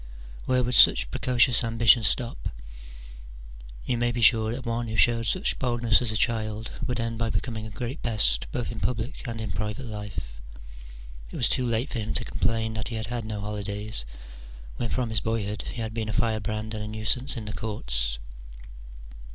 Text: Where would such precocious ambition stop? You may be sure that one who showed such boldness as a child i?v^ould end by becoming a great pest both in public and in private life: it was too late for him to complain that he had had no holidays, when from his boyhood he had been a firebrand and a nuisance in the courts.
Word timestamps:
Where 0.45 0.63
would 0.63 0.73
such 0.73 1.11
precocious 1.11 1.63
ambition 1.63 2.01
stop? 2.03 2.49
You 3.85 3.99
may 3.99 4.11
be 4.11 4.19
sure 4.19 4.51
that 4.51 4.65
one 4.65 4.87
who 4.87 4.95
showed 4.95 5.27
such 5.27 5.59
boldness 5.59 6.01
as 6.01 6.11
a 6.11 6.17
child 6.17 6.71
i?v^ould 6.81 6.99
end 6.99 7.19
by 7.19 7.29
becoming 7.29 7.67
a 7.67 7.69
great 7.69 8.01
pest 8.01 8.47
both 8.51 8.71
in 8.71 8.79
public 8.79 9.21
and 9.27 9.39
in 9.39 9.51
private 9.51 9.85
life: 9.85 10.41
it 11.29 11.35
was 11.35 11.47
too 11.47 11.67
late 11.67 11.89
for 11.91 11.99
him 11.99 12.15
to 12.15 12.25
complain 12.25 12.73
that 12.73 12.87
he 12.87 12.95
had 12.95 13.05
had 13.13 13.25
no 13.25 13.41
holidays, 13.41 14.03
when 14.77 14.89
from 14.89 15.11
his 15.11 15.21
boyhood 15.21 15.65
he 15.73 15.81
had 15.83 15.93
been 15.93 16.09
a 16.09 16.13
firebrand 16.13 16.73
and 16.73 16.83
a 16.83 16.87
nuisance 16.87 17.37
in 17.37 17.45
the 17.45 17.53
courts. 17.53 18.17